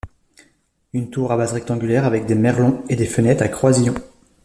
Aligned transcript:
Une 0.93 1.11
tour 1.11 1.31
à 1.31 1.37
base 1.37 1.53
rectangulaire 1.53 2.05
avec 2.05 2.25
des 2.25 2.33
merlons 2.33 2.83
et 2.89 2.95
des 2.95 3.05
fenêtres 3.05 3.43
à 3.43 3.49
croisillons. 3.49 3.93